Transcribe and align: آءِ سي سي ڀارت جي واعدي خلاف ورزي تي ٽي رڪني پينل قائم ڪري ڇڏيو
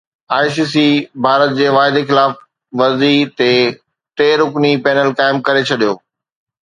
آءِ 0.37 0.47
سي 0.55 0.63
سي 0.73 0.85
ڀارت 1.23 1.51
جي 1.59 1.67
واعدي 1.75 2.01
خلاف 2.09 2.31
ورزي 2.79 3.15
تي 3.37 3.51
ٽي 4.17 4.29
رڪني 4.41 4.71
پينل 4.85 5.09
قائم 5.17 5.37
ڪري 5.47 5.63
ڇڏيو 5.69 5.93